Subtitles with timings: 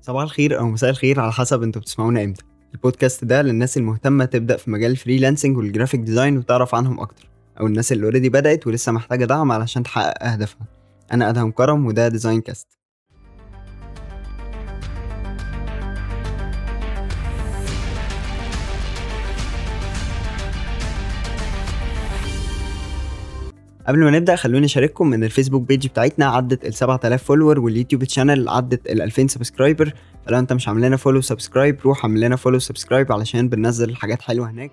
[0.00, 2.42] صباح الخير أو مساء الخير على حسب أنتوا بتسمعونا إمتى.
[2.74, 7.28] البودكاست ده للناس المهتمة تبدأ في مجال ال freelancing وال graphic design وتعرف عنهم أكتر
[7.60, 10.66] أو الناس اللي already بدأت ولسه محتاجة دعم علشان تحقق أهدافها.
[11.12, 12.79] أنا أدهم كرم وده Design Cast
[23.90, 27.70] قبل ما نبدأ خلوني أشارككم إن ال Facebook page بتاعتنا عدت ال 7000 follower وال
[27.70, 29.94] YouTube channel عدت ال 2000 subscriber
[30.26, 34.22] فلو أنت مش عامل لنا follow subscribe روح اعمل لنا follow subscribe علشان بننزل حاجات
[34.22, 34.70] حلوة هناك.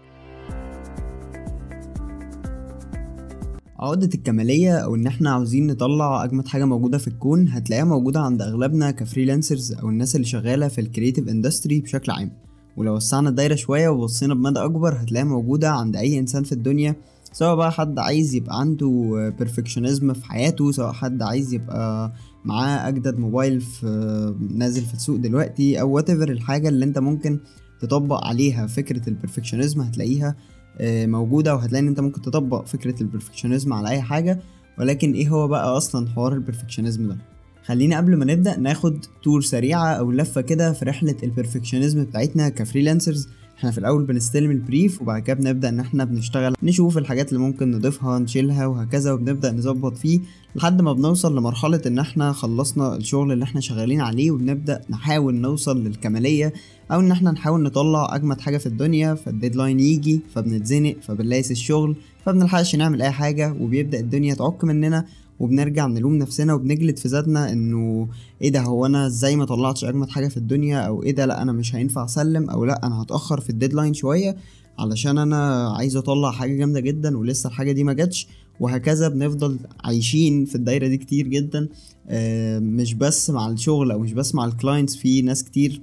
[3.80, 8.42] عقدة الكمالية أو إن إحنا عاوزين نطلع أجمد حاجة موجودة في الكون هتلاقيها موجودة عند
[8.42, 12.32] أغلبنا ك freelancers أو الناس اللي شغالة في ال creative industry بشكل عام.
[12.78, 16.96] ولو وسعنا الدايرة شوية وبصينا بمدى أكبر هتلاقيها موجودة عند أي إنسان في الدنيا.
[17.38, 22.14] سواء بقى حد عايز يبقى عنده perfectionism في حياته سواء حد عايز يبقى
[22.46, 27.40] معاه أجدد موبايل في نازل في السوق دلوقتي أو وات الحاجة اللي أنت ممكن
[27.80, 30.36] تطبق عليها فكرة ال perfectionism هتلاقيها
[30.78, 34.40] آه، موجودة وهتلاقي إن أنت ممكن تطبق فكرة ال perfectionism على أي حاجة.
[34.80, 37.18] ولكن إيه هو بقى أصلا حوار ال perfectionism ده؟
[37.66, 42.50] خلينا قبل ما نبدأ ناخد tour سريعة أو لفة كده في رحلة ال perfectionism بتاعتنا
[42.50, 43.28] ك freelancers
[43.58, 47.40] إحنا في الأول بنستلم ال brief وبعد كده بنبدأ إن إحنا بنشتغل نشوف الحاجات اللي
[47.40, 50.20] ممكن نضيفها نشيلها وهكذا وبنبدأ نظبط فيه
[50.56, 55.84] لحد ما بنوصل لمرحلة إن إحنا خلصنا الشغل اللي إحنا شغالين عليه وبنبدأ نحاول نوصل
[55.84, 56.54] للكمالية
[56.92, 61.96] أو إن إحنا نحاول نطلع أجمد حاجة في الدنيا فال deadline يجي فبنتزنق فبنلاقي الشغل
[62.26, 65.06] فبنلحقش نعمل أي حاجة وبيبدأ الدنيا تعك مننا.
[65.40, 68.08] وبنرجع نلوم نفسنا وبنجلد في ذاتنا إنه
[68.42, 71.42] إيه ده هو أنا إزاي ما طلعتش أجمد حاجة في الدنيا؟ أو إيه ده لأ
[71.42, 74.38] أنا مش هينفع أسلم أو لأ أنا هتأخر في ال deadline شوية
[74.80, 78.28] علشان أنا عايز أطلع حاجة جامدة جدا ولسه الحاجة دي ما جاتش.
[78.60, 81.68] وهكذا بنفضل عايشين في الدايرة دي كتير جدا.
[82.08, 85.82] آه، مش بس مع الشغل أو مش بس مع ال clients في ناس كتير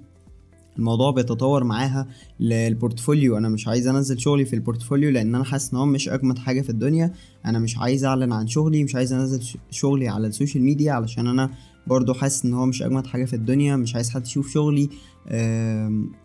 [0.79, 2.07] الموضوع بيتطور معاها
[2.41, 3.39] لل portfolio.
[3.39, 6.39] أنا مش عايز أنزل شغلي في ال portfolio لأن أنا حاسس إن هو مش أجمد
[6.39, 7.13] حاجة في الدنيا.
[7.47, 11.27] أنا مش عايز أعلن عن شغلي مش عايز أنزل شغلي على ال social media علشان
[11.27, 11.51] أنا
[11.87, 13.77] برضو حاسس إن هو مش أجمد حاجة في الدنيا.
[13.77, 14.89] مش عايز حد يشوف شغلي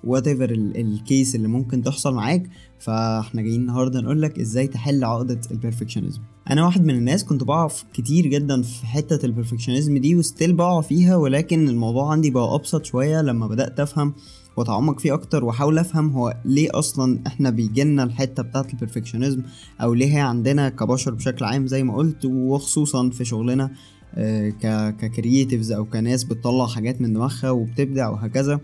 [0.04, 2.50] whatever ال case اللي ممكن تحصل معاك.
[2.80, 7.44] فإحنا جايين النهارده نقول لك إزاي تحل عقدة ال perfectionism أنا واحد من الناس كنت
[7.44, 12.30] بقع كتير جدا في حتة ال perfectionism دي و still بقع فيها ولكن الموضوع عندي
[12.30, 14.14] بقى أبسط شوية لما بدأت أفهم
[14.58, 19.42] وأتعمق فيه أكتر وأحاول أفهم هو ليه أصلا إحنا بيجيلنا الحتة بتاعة ال perfectionism
[19.82, 23.72] أو ليه هي عندنا كبشر بشكل عام زي ما قلت وخصوصا في شغلنا
[24.16, 24.50] آه،
[24.92, 28.60] ك creatives أو كناس بتطلع حاجات من دماغها وبتبدع وهكذا.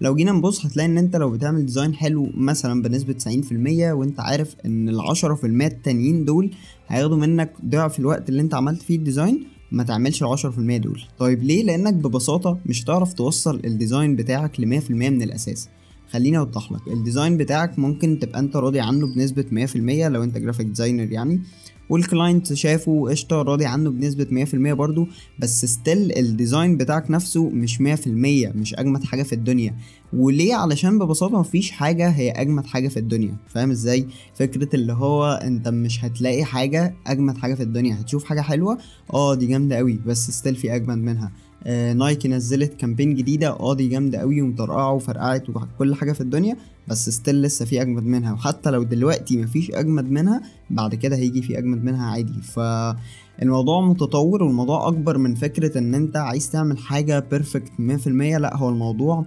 [0.00, 4.56] لو جينا نبص هتلاقي إن أنت لو بتعمل design حلو مثلا بنسبة 90% وأنت عارف
[4.66, 6.50] إن العشرة في المية التانيين دول
[6.90, 10.76] هياخدوا منك ضعف الوقت اللي انت عملت فيه ال design ما تعملش العشرة في المية
[10.76, 11.02] دول.
[11.18, 15.68] طيب ليه؟ لأنك ببساطة مش هتعرف توصل ال design بتاعك لمية في المية من الأساس.
[16.10, 19.06] خليني اوضح لك ال design بتاعك ممكن تبقى أنت راضي عنه
[19.66, 21.40] في المية لو أنت graphic designer يعني.
[21.90, 25.06] وال client شافه قشطة راضي عنه بنسبة 100% برضو
[25.38, 27.82] بس still ال design بتاعك نفسه مش 100%
[28.56, 29.74] مش أجمد حاجة في الدنيا.
[30.12, 33.36] وليه؟ علشان ببساطة مفيش حاجة هي أجمد حاجة في الدنيا.
[33.48, 38.40] فاهم إزاي؟ فكرة اللي هو أنت مش هتلاقي حاجة أجمد حاجة في الدنيا هتشوف حاجة
[38.40, 38.78] حلوة
[39.14, 41.32] آه دي جامدة قوي بس still في أجمد منها.
[41.66, 43.48] نايكي نزلت campaign جديدة.
[43.48, 46.56] آه دي جامدة قوي ومطرقعة وفرقعت وكل حاجة في الدنيا
[46.88, 48.32] بس still لسه في أجمد منها.
[48.32, 52.42] وحتى لو دلوقتي مفيش أجمد منها بعد كده هيجي في أجمد منها عادي.
[52.42, 58.06] فالموضوع متطور والموضوع أكبر من فكرة إن أنت عايز تعمل حاجة perfect 100%
[58.38, 59.24] لا هو الموضوع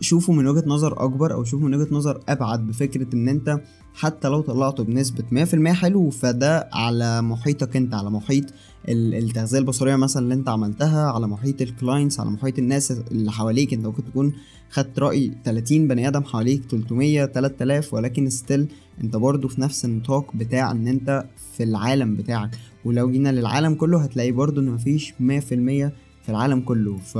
[0.00, 3.60] شوفه من وجهة نظر أكبر أو شوفه من وجهة نظر أبعد بفكرة إن أنت
[3.94, 8.44] حتى لو طلعته بنسبة 100% حلو فده على محيطك أنت على محيط
[8.88, 13.74] التغذية البصرية مثلا اللي أنت عملتها على محيط ال clients على محيط الناس اللي حواليك.
[13.74, 14.32] أنت ممكن تكون
[14.70, 18.68] خدت رأي 30 بني آدم حواليك 300 3000 ولكن still
[19.04, 21.24] أنت برضو في نفس النطاق بتاع إن أنت
[21.56, 22.50] في العالم بتاعك.
[22.84, 25.90] ولو جينا للعالم كله هتلاقي برضو إن مفيش 100%
[26.30, 26.96] في العالم كله.
[26.96, 27.18] ف...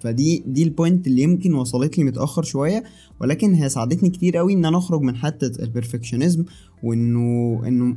[0.00, 2.84] فدي دي ال point اللي يمكن وصلت لي متأخر شوية
[3.20, 6.44] ولكن هي ساعدتني كتير قوي إن أنا أخرج من حتة ال perfectionism
[6.82, 7.96] وإنه إنه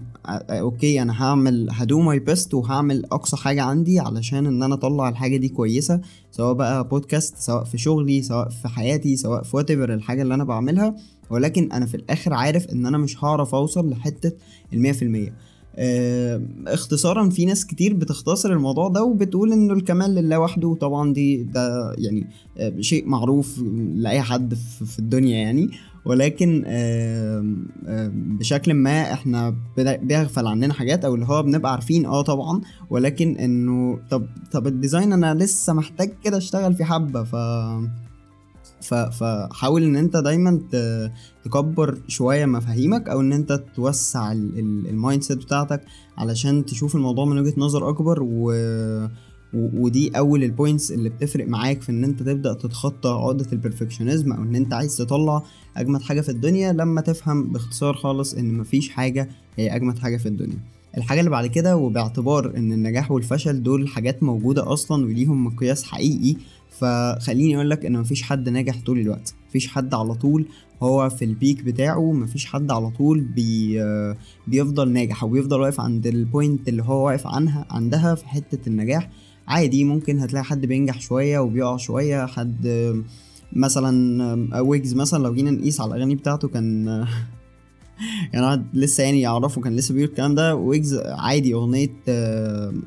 [0.50, 5.10] okay أنا هعمل ه do my best وهعمل أقصى حاجة عندي علشان إن أنا أطلع
[5.10, 6.02] الحاجة دي كويسة
[6.32, 10.44] سواء بقى بودكاست سواء في شغلي سواء في حياتي سواء في وات الحاجة اللي أنا
[10.44, 10.96] بعملها.
[11.30, 14.32] ولكن أنا في الآخر عارف إن أنا مش هعرف أوصل لحتة
[14.74, 15.30] المية في المية.
[15.30, 15.34] آه،
[16.68, 21.94] اختصارا في ناس كتير بتختصر الموضوع ده وبتقول إنه الكمال لله وحده طبعا دي ده
[21.98, 22.28] يعني
[22.58, 23.60] آه، شيء معروف
[23.96, 24.54] لأي حد
[24.86, 25.70] في الدنيا يعني.
[26.06, 26.64] ولكن
[28.14, 32.62] بشكل ما إحنا بيغفل عننا حاجات أو اللي هو بنبقى عارفين آه طبعا.
[32.90, 37.36] ولكن إنه طب طب الديزاين أنا لسه محتاج كده أشتغل في حبة ف
[38.84, 40.62] فحاول إن أنت دايما
[41.44, 45.82] تكبر شوية مفاهيمك أو إن أنت توسع ال mindset بتاعتك
[46.18, 48.54] علشان تشوف الموضوع من وجهة نظر أكبر و
[49.54, 54.32] ودي أول ال points اللي بتفرق معاك في إن أنت تبدأ تتخطى عقدة ال perfectionism
[54.32, 55.44] أو إن أنت عايز تطلع
[55.78, 60.26] أجمد حاجة في الدنيا لما تفهم باختصار خالص إن مفيش حاجة هي أجمد حاجة في
[60.26, 60.58] الدنيا.
[60.98, 66.36] الحاجة اللي بعد كده وباعتبار إن النجاح والفشل دول حاجات موجودة أصلا وليهم مقياس حقيقي
[66.82, 69.34] فخليني أقول لك إن مفيش حد ناجح طول الوقت.
[69.50, 70.46] مفيش حد على طول
[70.84, 73.84] هو في ال peak بتاعه مفيش حد على طول بي
[74.48, 78.70] بيفضل ناجح أو بيفضل واقف عند ال point اللي هو واقف عنها عندها في حتة
[78.70, 79.10] النجاح.
[79.48, 82.68] عادي ممكن هتلاقي حد بينجح شوية وبيقع شوية حد
[83.54, 87.06] مثلا ويجز مثلا لو جينا نقيس على الأغاني بتاعته كان
[88.34, 90.56] يعني أنا لسه يعني يعرفه كان لسه بيقول الكلام ده.
[90.56, 91.90] ويجز عادي أغنية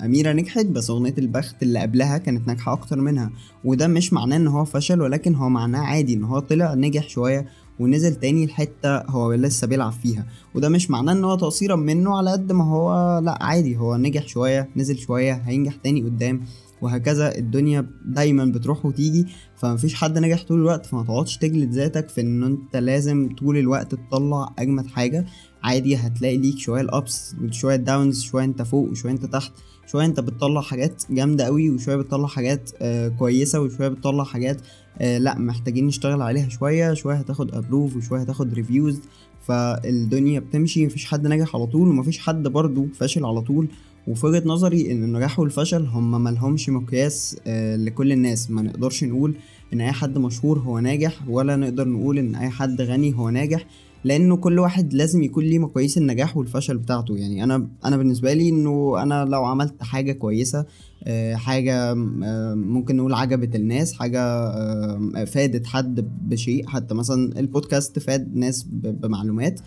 [0.05, 3.31] أميرة نجحت بس أغنية البخت اللي قبلها كانت ناجحة أكتر منها.
[3.65, 7.47] وده مش معناه إن هو فشل ولكن هو معناه عادي إن هو طلع نجح شوية
[7.81, 10.27] ونزل تاني الحتة هو لسه بيلعب فيها.
[10.55, 14.29] وده مش معناه إن هو تقصيرا منه على قد ما هو لأ عادي هو نجح
[14.29, 16.41] شوية نزل شوية هينجح تاني قدام.
[16.85, 19.27] وهكذا الدنيا دايما بتروح وتيجي
[19.57, 23.95] فمفيش حد نجح طول الوقت فما تقعدش تجلد ذاتك في إن أنت لازم طول الوقت
[23.95, 25.27] تطلع أجمد حاجة.
[25.63, 29.53] عادي هتلاقي ليك شوية ال ups شوية ال downs شوية أنت فوق وشوية أنت تحت
[29.87, 34.57] شوية أنت بتطلع حاجات جامدة قوي وشوية بتطلع حاجات آه كويسة وشوية بتطلع حاجات
[34.99, 39.01] آه لا محتاجين نشتغل عليها شوية شوية هتاخد approve وشوية هتاخد reviews
[39.43, 43.69] فالدنيا بتمشي مفيش حد ناجح على طول ومفيش حد برضه فاشل على طول.
[44.09, 48.51] وفي وجهة نظري إن النجاح والفشل هما ملهمش مقياس آه لكل الناس.
[48.51, 49.35] ما نقدرش نقول
[49.73, 53.67] إن أي حد مشهور هو ناجح ولا نقدر نقول إن أي حد غني هو ناجح
[54.05, 57.17] لأنه كل واحد لازم يكون ليه مقاييس النجاح والفشل بتاعته.
[57.17, 60.67] يعني أنا أنا بالنسبة لي إنه أنا لو عملت حاجة كويسة
[61.05, 68.37] آه حاجة آه ممكن نقول عجبت الناس حاجة فادت حد بشيء حتى مثلا البودكاست فاد
[68.37, 69.61] ناس بمعلومات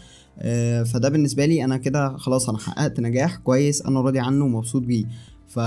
[0.93, 5.05] فده بالنسبة لي أنا كده خلاص أنا حققت نجاح كويس أنا راضي عنه ومبسوط بيه.
[5.47, 5.59] ف...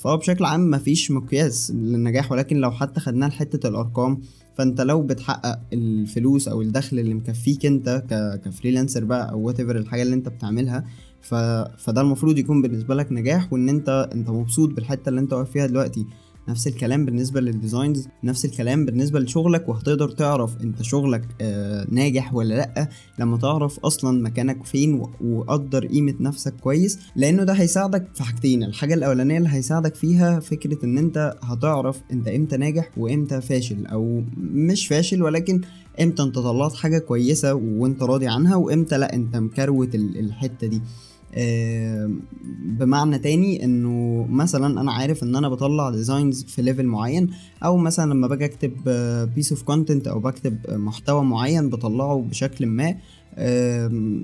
[0.00, 4.20] فهو بشكل عام مفيش مقياس للنجاح ولكن لو حتى خدناه لحتة الأرقام
[4.54, 8.40] فأنت لو بتحقق الفلوس أو الدخل اللي مكفيك أنت ك...
[8.48, 10.84] ك freelancer بقى أو وات الحاجة اللي أنت بتعملها
[11.20, 11.34] ف...
[11.78, 15.66] فده المفروض يكون بالنسبة لك نجاح وإن أنت أنت مبسوط بالحتة اللي أنت واقف فيها
[15.66, 16.06] دلوقتي.
[16.48, 22.34] نفس الكلام بالنسبة لل designs نفس الكلام بالنسبة لشغلك وهتقدر تعرف انت شغلك آه ناجح
[22.34, 28.22] ولا لأ لما تعرف أصلا مكانك فين وقدر قيمة نفسك كويس لأنه ده هيساعدك في
[28.22, 33.86] حاجتين الحاجة الأولانية اللي هيساعدك فيها فكرة إن أنت هتعرف أنت إمتى ناجح وإمتى فاشل
[33.86, 35.60] أو مش فاشل ولكن
[36.00, 40.80] إمتى أنت طلعت حاجة كويسة وأنت راضي عنها وإمتى لأ أنت مكروت الحتة دي.
[42.78, 47.30] بمعنى تاني إنه مثلا أنا عارف إن أنا بطلع designs في level معين
[47.64, 48.72] أو مثلا لما باجي أكتب
[49.34, 52.94] piece of content أو بكتب محتوى معين بطلعه بشكل ما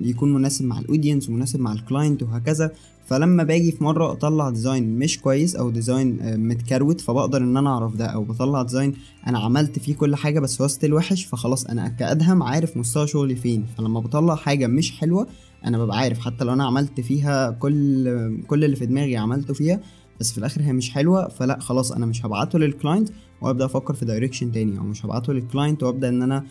[0.08, 2.70] يكون مناسب مع ال audience ومناسب مع ال client وهكذا.
[3.06, 7.96] فلما باجي في مرة أطلع design مش كويس أو design متكروت فبقدر إن أنا أعرف
[7.96, 8.94] ده أو بطلع design
[9.26, 13.36] أنا عملت فيه كل حاجة بس هو still وحش فخلاص أنا كأدهم عارف مستوى شغلي
[13.36, 13.66] فين.
[13.78, 15.26] فلما بطلع حاجة مش حلوة
[15.66, 19.80] أنا ببقى عارف حتى لو أنا عملت فيها كل كل اللي في دماغي عملته فيها
[20.20, 23.08] بس في الآخر هي مش حلوة فلا خلاص أنا مش هبعته لل client
[23.40, 26.44] وأبدأ أفكر في direction تاني أو مش هبعته لل client وأبدأ إن أنا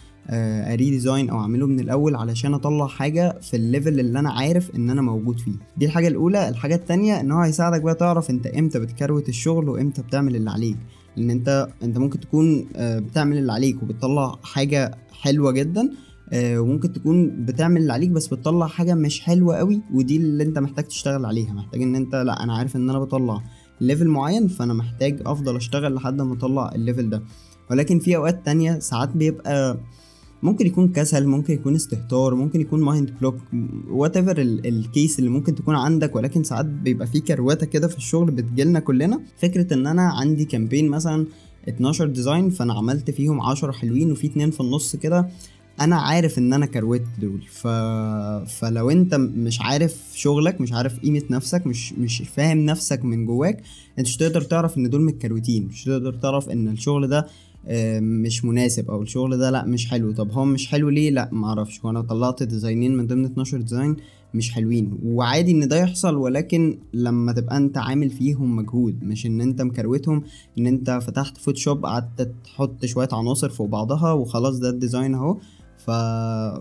[0.74, 4.76] أ redesign أو أعمله من الأول علشان أطلع حاجة في ال level اللي أنا عارف
[4.76, 5.52] إن أنا موجود فيه.
[5.78, 6.50] دي الحاجة الأولى.
[6.50, 10.78] الحاجة التانية إن هو هيساعدك بقى تعرف أنت إمتى بتكروت الشغل وإمتى بتعمل اللي عليك.
[11.18, 15.90] لأن أنت أنت ممكن تكون بتعمل اللي عليك وبتطلع حاجة حلوة جدا
[16.36, 20.86] وممكن تكون بتعمل اللي عليك بس بتطلع حاجة مش حلوة قوي ودي اللي انت محتاج
[20.86, 21.54] تشتغل عليها.
[21.54, 23.42] محتاج ان انت لا أنا عارف ان أنا بطلع
[23.82, 27.24] level معين فانا محتاج افضل اشتغل لحد ما اطلع ال level ده.
[27.72, 29.78] ولكن في أوقات تانية ساعات بيبقى
[30.44, 33.36] ممكن يكون كسل ممكن يكون استهتار ممكن يكون mind block
[33.90, 36.16] whatever ال case اللي ممكن تكون عندك.
[36.16, 39.20] ولكن ساعات بيبقى في كروتة كده في الشغل بتجيلنا كلنا.
[39.38, 41.26] فكرة ان أنا عندي campaign مثلا
[41.70, 45.28] 12 design فانا عملت فيهم 10 حلوين وفي اتنين في النص كده
[45.82, 47.68] أنا عارف ان أنا كروت دول ف...
[48.48, 53.64] فلو انت مش عارف شغلك مش عارف قيمة نفسك مش مش فاهم نفسك من جواك
[54.00, 57.28] انت مش تقدر تعرف ان دول متكروتين مش تقدر تعرف ان الشغل ده
[58.00, 60.12] مش مناسب أو الشغل ده لا مش حلو.
[60.12, 63.58] طب هو مش حلو ليه؟ لا معرفش هو أنا طلعت design ين من ضمن 12
[63.58, 63.96] design
[64.34, 64.98] مش حلوين.
[65.04, 70.24] وعادي ان ده يحصل ولكن لما تبقى انت عامل فيهم مجهود مش ان انت مكروتهم
[70.58, 75.38] ان انت فتحت Photoshop قعدت تحط شوية عناصر فوق بعضها وخلاص ده ال design اهو.
[75.86, 75.92] ف...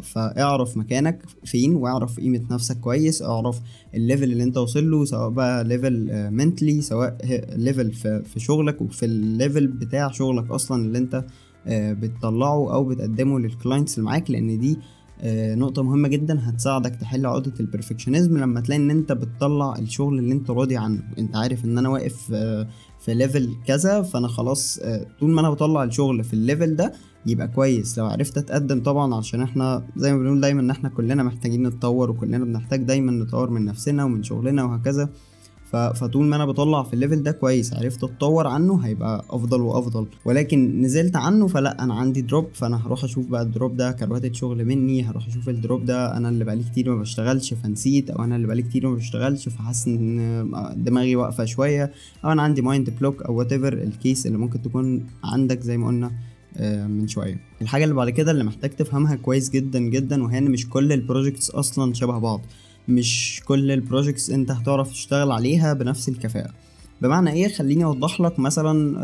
[0.02, 3.60] فاعرف مكانك فين واعرف قيمة نفسك كويس اعرف
[3.94, 7.16] ال level اللي انت وصل له سواء بقى level mentally سواء
[7.56, 8.22] level في...
[8.22, 11.24] في شغلك وفي ال level بتاع شغلك أصلا اللي انت
[11.66, 14.78] آه، بتطلعه أو بتقدمه لل clients اللي معاك لأن دي
[15.20, 20.18] آه، نقطة مهمة جدا هتساعدك تحل عقدة ال perfectionism لما تلاقي إن انت بتطلع الشغل
[20.18, 21.02] اللي انت راضي عنه.
[21.18, 22.68] انت عارف إن أنا واقف آه،
[23.00, 24.80] في level كذا فأنا خلاص
[25.20, 26.92] طول ما أنا بطلع الشغل في ال level ده
[27.26, 27.98] يبقى كويس.
[27.98, 32.10] لو عرفت اتقدم طبعا عشان إحنا زي ما بنقول دايما إن إحنا كلنا محتاجين نتطور
[32.10, 35.08] وكلنا بنحتاج دايما نطور من نفسنا ومن شغلنا وهكذا.
[35.72, 40.06] فطول ما أنا بطلع في ال level ده كويس عرفت أتطور عنه هيبقى أفضل وأفضل.
[40.24, 44.32] ولكن نزلت عنه فلا أنا عندي drop فأنا هروح أشوف بقى ال drop ده كروتة
[44.32, 48.24] شغل مني هروح أشوف ال drop ده أنا اللي بقالي كتير ما بشتغلش فنسيت أو
[48.24, 51.92] أنا اللي بقالي كتير ما بشتغلش فحاسس إن دماغي واقفة شوية
[52.24, 55.86] أو أنا عندي mind block أو whatever ال case اللي ممكن تكون عندك زي ما
[55.86, 56.06] قلنا.
[56.06, 56.12] آه،
[56.60, 57.40] من شوية.
[57.62, 60.99] الحاجة اللي بعد كده اللي محتاج تفهمها كويس جدا جدا وهي إن مش كل ال
[60.99, 62.40] projects أصلا شبه بعض.
[62.88, 66.50] مش كل ال projects أنت هتعرف تشتغل عليها بنفس الكفاءة.
[67.02, 69.00] بمعنى إيه؟ خليني أوضح لك مثلا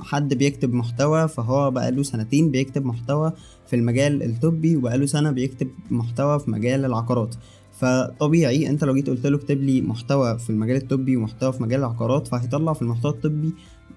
[0.00, 3.32] حد بيكتب محتوى فهو بقاله سنتين بيكتب محتوى
[3.66, 7.34] في المجال الطبي وبقاله سنة بيكتب محتوى في مجال العقارات.
[7.72, 11.80] فطبيعي أنت لو جيت قلت له اكتب لي محتوى في المجال الطبي ومحتوى في مجال
[11.80, 13.52] العقارات فهيطلع في المحتوى الطبي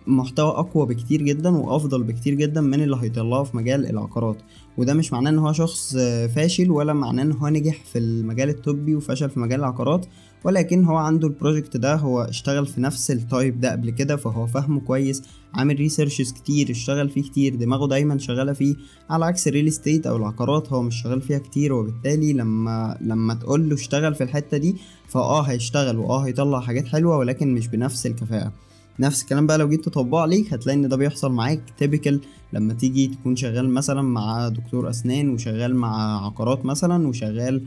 [0.08, 4.38] محتوى أقوى بكتير جدا وأفضل بكتير جدا من اللي هيطلعه في مجال العقارات.
[4.78, 5.96] وده مش معناه إن هو شخص
[6.36, 10.06] فاشل ولا معناه إن هو نجح في المجال الطبي وفشل في مجال العقارات
[10.44, 14.16] ولكن هو عنده ال project ده هو اشتغل في نفس ال type ده قبل كده
[14.16, 18.76] فهو فاهمه كويس عامل researches كتير اشتغل فيه كتير دماغه دايما شغالة فيه
[19.10, 23.34] على عكس ال real estate أو العقارات هو مش شغال فيها كتير وبالتالي لما لما
[23.34, 24.76] تقول له اشتغل في الحتة دي
[25.08, 28.52] فآه هيشتغل وآه هيطلع حاجات حلوة ولكن مش بنفس الكفاءة.
[29.00, 32.20] نفس الكلام بقى لو جيت تطبقه عليك هتلاقي إن ده بيحصل معاك typical
[32.54, 37.62] لما تيجي تكون شغال مثلا مع دكتور أسنان وشغال مع عقارات مثلا وشغال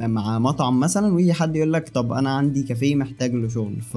[0.00, 3.96] مع مطعم مثلا ويجي حد يقول لك طب أنا عندي كافيه محتاج له شغل ف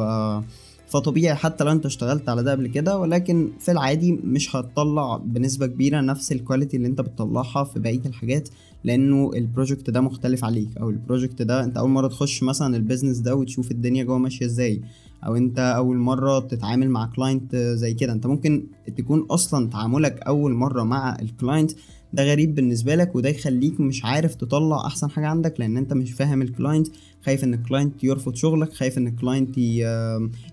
[0.89, 5.67] فطبيعي حتى لو أنت اشتغلت على ده قبل كده ولكن في العادي مش هتطلع بنسبة
[5.67, 8.49] كبيرة نفس ال quality اللي أنت بتطلعها في بقية الحاجات
[8.83, 12.75] لأنه ال project ده مختلف عليك أو ال project ده أنت أول مرة تخش مثلا
[12.77, 14.81] ال business ده وتشوف الدنيا جوه ماشية إزاي.
[15.25, 18.13] أو أنت أول مرة تتعامل مع client زي كده.
[18.13, 21.71] أنت ممكن تكون أصلا تعاملك أول مرة مع ال client
[22.13, 26.11] ده غريب بالنسبة لك وده يخليك مش عارف تطلع أحسن حاجة عندك لأن أنت مش
[26.11, 26.87] فاهم ال client
[27.25, 29.57] خايف إن ال client يرفض شغلك خايف إن ال client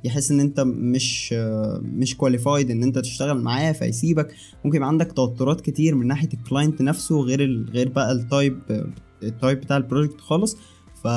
[0.04, 1.32] يحس إن أنت مش
[1.82, 4.34] مش qualified إن أنت تشتغل معاه فيسيبك.
[4.64, 8.58] ممكن يبقى عندك توترات كتير من ناحية ال client نفسه غير غير بقى ال type
[9.22, 10.56] ال type بتاع ال project خالص.
[11.04, 11.08] ف...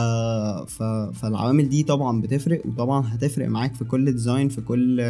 [0.68, 0.84] ف...
[1.14, 5.02] فالعوامل دي طبعا بتفرق وطبعا هتفرق معاك في كل design في كل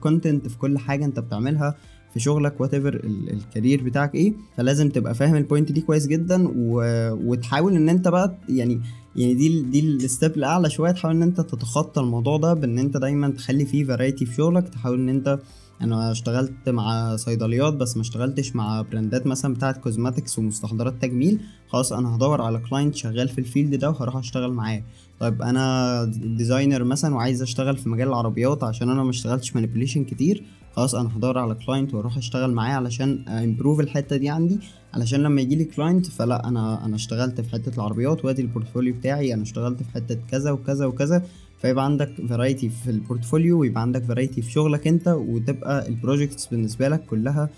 [0.00, 1.74] content في كل حاجة أنت بتعملها
[2.14, 4.32] في شغلك whatever ال career بتاعك إيه.
[4.56, 6.82] فلازم تبقى فاهم ال point دي كويس جدا و...
[7.30, 8.80] وتحاول إن أنت بقى يعني
[9.16, 12.96] يعني دي دي ال step الأعلى شوية تحاول إن أنت تتخطى الموضوع ده بإن أنت
[12.96, 15.38] دايما تخلي فيه variety في شغلك تحاول إن أنت
[15.82, 21.40] أنا اشتغلت مع صيدليات بس ما اشتغلتش مع brand ات مثلا بتاعه cosmetics ومستحضرات تجميل.
[21.68, 24.82] خلاص أنا هدور على client شغال في ال field ده وهروح أشتغل معاه.
[25.20, 30.44] طيب أنا designer مثلا وعايز أشتغل في مجال العربيات عشان أنا ما اشتغلتش manipulation كتير.
[30.76, 34.58] خلاص أنا هدور على client وأروح أشتغل معاه علشان improve الحتة دي عندي.
[34.94, 38.94] علشان لما يجي لي client فلا أنا أنا اشتغلت في حتة العربيات وأدي ال portfolio
[38.94, 41.22] بتاعي أنا اشتغلت في حتة كذا وكذا وكذا.
[41.62, 46.46] فيبقى عندك variety في الـ portfolio ويبقى عندك variety في شغلك انت وتبقى الـ projects
[46.46, 47.48] بالنسبة لك كلها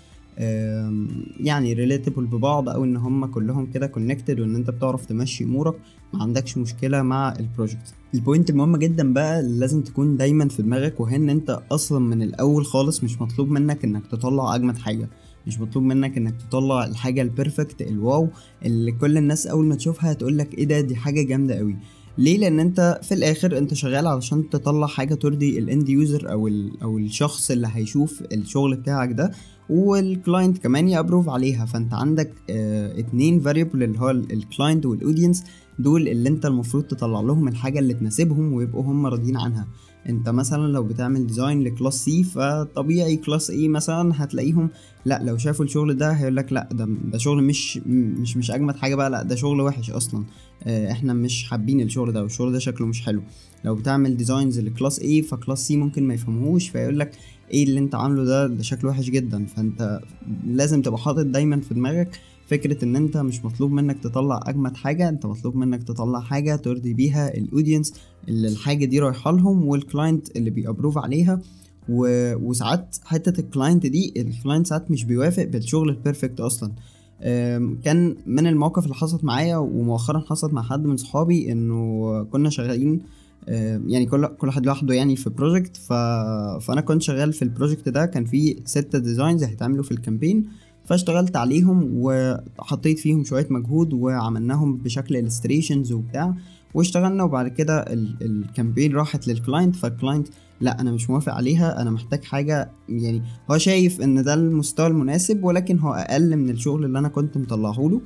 [1.39, 5.75] يعني relatable ببعض أو إن هم كلهم كده connected وإن أنت بتعرف تمشي أمورك.
[6.13, 10.47] ما عندكش مشكلة مع الـ project الـ point المهمة جدا بقى اللي لازم تكون دايما
[10.47, 14.77] في دماغك وهي إن أنت أصلا من الأول خالص مش مطلوب منك إنك تطلع أجمد
[14.77, 15.09] حاجة.
[15.47, 18.27] مش مطلوب منك إنك تطلع الحاجة الـ perfect الـ wow
[18.65, 21.75] اللي كل الناس أول ما تشوفها هتقول لك إيه ده؟ دي حاجة جامدة قوي
[22.17, 26.49] ليه؟ لأن أنت في الآخر أنت شغال علشان تطلع حاجة ترضي الـ end user أو
[26.81, 29.31] أو الشخص اللي هيشوف الشغل بتاعك ده
[29.69, 31.65] والـ client كمان يـ approve عليها.
[31.65, 35.43] فأنت عندك آه اتنين variable اللي هو الـ client والـ audience
[35.79, 39.67] دول اللي أنت المفروض تطلع لهم الحاجة اللي تناسبهم ويبقوا هم راضيين عنها.
[40.09, 44.69] أنت مثلا لو بتعمل design لـ class C فطبيعي class A مثلا هتلاقيهم
[45.05, 48.75] لا لو شافوا الشغل ده هيقول لك لا ده ده شغل مش مش مش أجمد
[48.75, 50.23] حاجة بقى لا ده شغل وحش أصلا.
[50.63, 53.21] آه إحنا مش حابين الشغل ده والشغل ده شكله مش حلو.
[53.65, 57.11] لو بتعمل designs لـ class A فـ class C ممكن ما يفهموش فيقول لك
[57.51, 59.45] إيه اللي أنت عامله ده ده شكله وحش جدا.
[59.45, 59.99] فأنت
[60.45, 65.09] لازم تبقى حاطط دايما في دماغك فكرة إن أنت مش مطلوب منك تطلع أجمد حاجة
[65.09, 67.93] أنت مطلوب منك تطلع حاجة ترضي بيها الـ audience
[68.27, 71.41] اللي الحاجة دي رايحة لهم والـ client اللي بيـ approve عليها.
[71.89, 72.33] و...
[72.35, 76.71] وساعات حتة الـ client دي الـ client ساعات مش بيوافق بالشغل الـ perfect أصلا.
[77.83, 83.01] كان من المواقف اللي حصلت معايا ومؤخرا حصلت مع حد من صحابي إنه كنا شغالين
[83.87, 85.93] يعني كل كل واحد لوحده يعني في project ف...
[86.63, 90.45] فأنا كنت شغال في الـ project ده كان في ستة designs هيتعملوا في الـ campaign
[90.85, 96.35] فاشتغلت عليهم وحطيت فيهم شوية مجهود وعملناهم بشكل illustrations وبتاع
[96.73, 97.85] واشتغلنا وبعد كده
[98.21, 100.27] الـ campaign راحت للـ client فالـ client
[100.63, 105.43] لا أنا مش موافق عليها أنا محتاج حاجة يعني هو شايف إن ده المستوى المناسب
[105.43, 108.01] ولكن هو أقل من الشغل اللي أنا كنت مطلعه له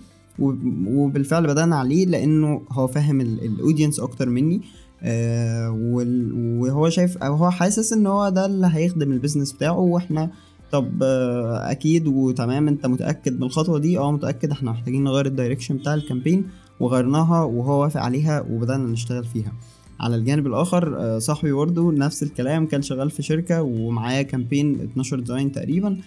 [0.88, 4.62] وبالفعل بدأنا عليه لأنه هو فاهم الـ audience أكتر مني
[5.04, 5.72] آه
[6.60, 10.30] وهو شايف أو هو حاسس إن هو ده اللي هيخدم الـ business بتاعه وإحنا
[10.72, 15.31] طب آه أكيد وتمام أنت متأكد من الخطوة دي؟ أه متأكد إحنا محتاجين نغير الـ
[15.31, 16.46] direction بتاع الـ campaign
[16.80, 19.52] وغيرناها وهو وافق عليها وبدأنا نشتغل فيها.
[20.00, 25.20] على الجانب الآخر آه، صاحبي برضه نفس الكلام كان شغال في شركة ومعايا campaign 12
[25.20, 25.98] design تقريبا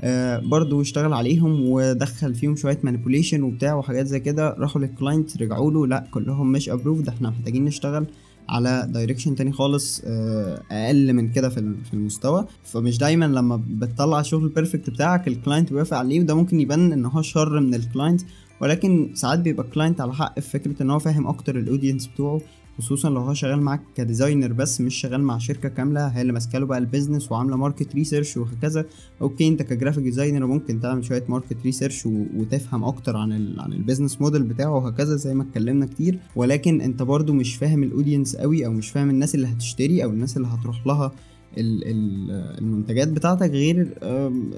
[0.00, 4.54] آه، برضو اشتغل عليهم ودخل فيهم شوية manipulation وبتاع وحاجات زي كده.
[4.58, 8.06] راحوا للـ client رجعوا له لا كلهم مش approved إحنا محتاجين نشتغل
[8.48, 12.46] على direction تاني خالص آه، أقل من كده في المستوى.
[12.64, 16.92] فمش دايما لما بتطلع الشغل الـ perfect بتاعك الـ client بيوافق عليه وده ممكن يبان
[16.92, 18.20] إن هو شر من الـ client
[18.60, 22.06] ولكن ساعات بيبقى الـ client على حق في فكرة إن هو فاهم أكتر الـ audience
[22.06, 22.40] بتوعه
[22.78, 26.32] خصوصا لو هو شغال معاك كـ designer بس مش شغال مع شركة كاملة هي اللي
[26.32, 28.84] ماسكة له بقى الـ business وعاملة market research وهكذا.
[29.22, 33.72] okay أنت كـ graphic designer ممكن تعمل شوية market research وتفهم أكتر عن ال عن
[33.72, 36.18] الـ business model بتاعه وهكذا زي ما اتكلمنا كتير.
[36.36, 40.10] ولكن أنت برضو مش فاهم الـ audience قوي أو مش فاهم الناس اللي هتشتري أو
[40.10, 41.12] الناس اللي هتروح لها
[41.58, 43.98] المنتجات بتاعتك غير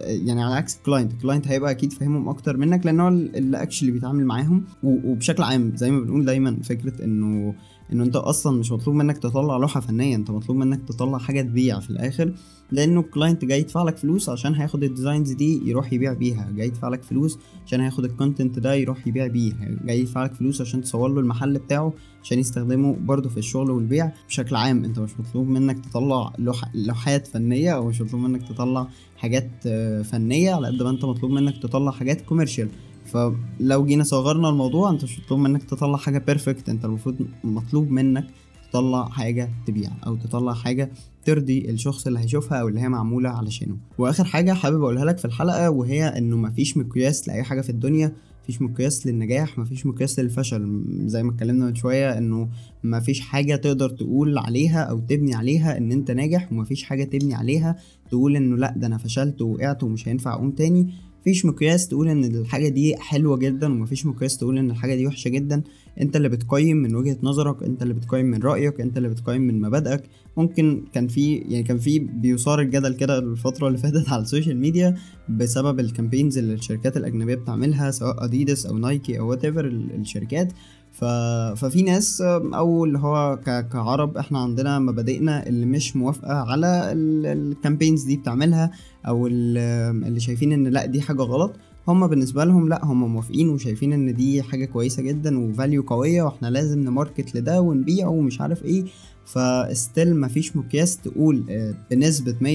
[0.04, 3.62] يعني على عكس الـ client الـ client هيبقى أكيد فاهمهم أكتر منك لأن هو اللي
[3.62, 7.54] actually بيتعامل معاهم وبشكل عام زي ما بنقول دايما فكرة إنه
[7.92, 11.80] انه أنت أصلا مش مطلوب منك تطلع لوحة فنية أنت مطلوب منك تطلع حاجة تبيع
[11.80, 12.32] في الآخر
[12.72, 16.50] لأنه الـ client جاي يدفع لك فلوس عشان هياخد الـ designs دي يروح يبيع بيها
[16.56, 19.52] جاي يدفع لك فلوس عشان هياخد الـ content ده يروح يبيع بيه
[19.84, 21.92] جاي يدفع لك فلوس عشان تصور له المحل بتاعه
[22.22, 24.84] عشان يستخدمه برضه في الشغل والبيع بشكل عام.
[24.84, 26.64] أنت مش مطلوب منك تطلع لوح...
[26.74, 31.30] لوحات فنية أو مش مطلوب منك تطلع حاجات آه، فنية على قد ما أنت مطلوب
[31.32, 32.68] منك تطلع حاجات commercial
[33.04, 38.26] فلو جينا صغرنا الموضوع انت مش مطلوب منك تطلع حاجة perfect انت المفروض مطلوب منك
[38.70, 40.90] تطلع حاجة تبيع أو تطلع حاجة
[41.24, 43.76] ترضي الشخص اللي هيشوفها أو اللي هي معمولة علشانه.
[43.98, 48.12] وآخر حاجة حابب أقولها لك في الحلقة وهي إنه مفيش مقياس لأي حاجة في الدنيا
[48.42, 50.84] مفيش مقياس للنجاح مفيش مقياس للفشل.
[51.06, 52.48] زي ما اتكلمنا من شوية إنه
[52.84, 57.76] مفيش حاجة تقدر تقول عليها أو تبني عليها إن أنت ناجح ومفيش حاجة تبني عليها
[58.10, 60.94] تقول إنه لأ ده أنا فشلت ووقعت ومش هينفع أقوم تاني.
[61.20, 65.28] مفيش مقياس تقول إن الحاجة دي حلوة جدا ومفيش مقياس تقول إن الحاجة دي وحشة
[65.28, 65.62] جدا.
[66.00, 69.60] أنت اللي بتقيم من وجهة نظرك أنت اللي بتقيم من رأيك أنت اللي بتقيم من
[69.60, 70.02] مبادئك.
[70.36, 74.60] ممكن كان في يعني كان في بيثار الجدل كده الفترة اللي فاتت على الـ social
[74.60, 74.96] media
[75.28, 80.52] بسبب الـ campaigns اللي الشركات الأجنبية بتعملها سواء اديداس أو نايكي أو وات ايفر الشركات.
[80.92, 82.20] ففي ناس
[82.54, 83.38] أو اللي هو.
[83.72, 88.70] كعرب إحنا عندنا مبادئنا اللي مش موافقة على الـ campaigns دي بتعملها
[89.06, 91.52] أو اللي شايفين إن لأ دي حاجة غلط
[91.88, 96.22] هم بالنسبة لهم لأ هم موافقين وشايفين إن دي حاجة كويسة جدا و value قوية
[96.22, 98.84] وإحنا لازم نـ market لده ونبيعه ومش عارف إيه
[99.24, 101.74] فـ still مفيش مقياس تقول آه،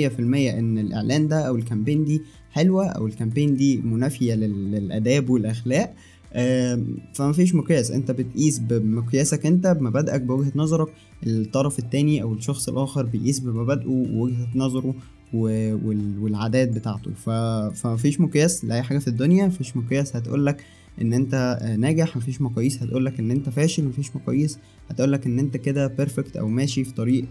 [0.09, 2.21] في المية إن الإعلان ده أو الـ campaign دي
[2.51, 5.93] حلوة أو الـ campaign دي منافية للآداب والأخلاق
[7.13, 7.91] فما فيش مقياس.
[7.91, 10.87] انت بتقيس بمقياسك انت بمبادئك بوجهة نظرك.
[11.27, 14.95] الطرف التاني أو الشخص الآخر بيقيس بمبادئه ووجهة نظره
[15.33, 17.11] والعادات بتاعته.
[17.71, 19.47] فما فيش مقياس لأي حاجة في الدنيا.
[19.47, 20.63] مفيش مقياس هتقولك
[21.01, 22.17] ان انت ناجح.
[22.17, 23.85] مفيش مقاييس هتقولك ان انت فاشل.
[23.85, 24.59] مفيش مقاييس
[24.89, 27.25] هتقولك ان انت كده perfect أو ماشي في طريق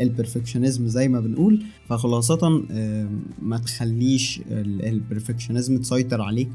[0.00, 1.62] الـ perfectionism زي ما بنقول.
[1.88, 2.62] فخلاصة
[3.42, 6.48] ما تخليش الـ perfectionism تسيطر عليك.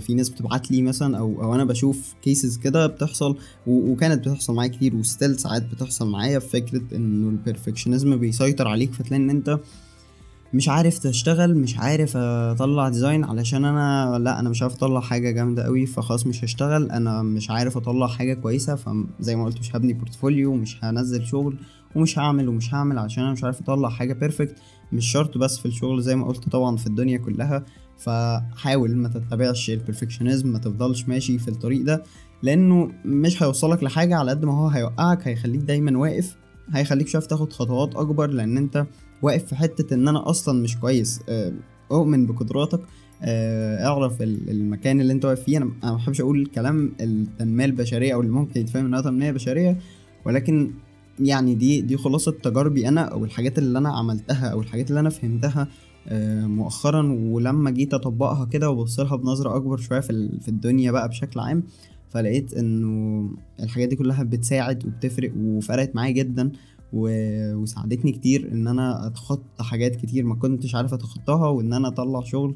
[0.00, 4.70] في ناس بتبعت لي مثلا أو أو أنا بشوف cases كده بتحصل وكانت بتحصل معايا
[4.70, 9.30] كتير و still ساعات بتحصل معايا في فكرة إنه الـ perfectionism بيسيطر عليك فتلاقي إن
[9.30, 9.58] أنت
[10.54, 15.30] مش عارف تشتغل مش عارف أطلع design علشان أنا لأ أنا مش عارف أطلع حاجة
[15.30, 19.76] جامدة قوي فخلاص مش هشتغل أنا مش عارف أطلع حاجة كويسة فزي ما قلت مش
[19.76, 21.56] هبني portfolio مش هنزل شغل
[21.96, 24.54] ومش هعمل ومش هعمل عشان أنا مش عارف أطلع حاجة perfect
[24.92, 27.64] مش شرط بس في الشغل زي ما قلت طبعا في الدنيا كلها.
[28.00, 32.02] فحاول ما تتبعش الـ perfectionism ما تفضلش ماشي في الطريق ده
[32.42, 36.36] لأنه مش هيوصلك لحاجة على قد ما هو هيوقعك هيخليك دايما واقف
[36.72, 38.86] هيخليك شايف تاخد خطوات أكبر لأن أنت
[39.22, 41.20] واقف في حتة إن أنا أصلا مش كويس.
[41.28, 41.52] آه،
[41.92, 42.80] أؤمن بقدراتك.
[43.22, 45.56] آه، اعرف المكان اللي أنت واقف فيه.
[45.56, 49.78] أنا ما بحبش أقول كلام التنمية البشرية أو اللي ممكن يتفهم إنها تنمية بشرية
[50.24, 50.70] ولكن
[51.20, 55.10] يعني دي دي خلاصة تجاربي أنا أو الحاجات اللي أنا عملتها أو الحاجات اللي أنا
[55.10, 55.68] فهمتها.
[56.46, 61.62] مؤخرا ولما جيت أطبقها كده وبص لها بنظرة أكبر شوية في الدنيا بقى بشكل عام
[62.10, 66.50] فلقيت إنه الحاجات دي كلها بتساعد وبتفرق وفرقت معايا جدا
[66.92, 72.54] وساعدتني كتير إن أنا أتخطى حاجات كتير ما كنتش عارف أتخطاها وإن أنا أطلع شغل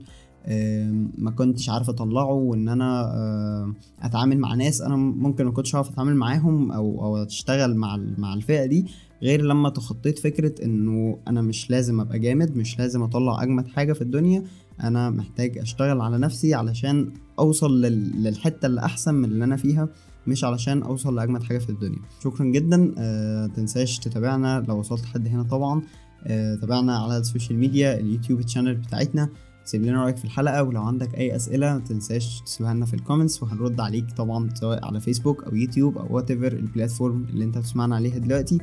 [1.18, 6.16] ما كنتش عارف أطلعه وإن أنا أتعامل مع ناس أنا ممكن ما كنتش عارف أتعامل
[6.16, 8.87] معاهم أو أو أشتغل مع مع الفئة دي
[9.22, 13.92] غير لما تخطيت فكرة إنه أنا مش لازم أبقى جامد مش لازم أطلع أجمد حاجة
[13.92, 14.42] في الدنيا
[14.83, 19.88] أنا محتاج أشتغل على نفسي علشان أوصل لل- للحتة اللي احسن من اللي أنا فيها
[20.26, 21.98] مش علشان أوصل لأجمد حاجة في الدنيا.
[22.24, 22.94] شكرا جدا.
[22.98, 25.83] أه تنساش تتابعنا لو وصلت لحد هنا طبعا.
[26.26, 29.28] أه تابعنا على ال social media ال YouTube channel بتاعتنا.
[29.64, 33.42] سيب لنا رأيك في الحلقة ولو عندك أي أسئلة متنساش تسيبها لنا في ال comments
[33.42, 37.96] وهنرد عليك طبعا سواء على فيسبوك أو يوتيوب أو whatever ال platform اللي أنت بتسمعنا
[37.96, 38.59] عليها دلوقتي.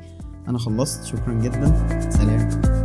[0.48, 2.10] أنا خلصت شكرا جدا.
[2.10, 2.81] سلام.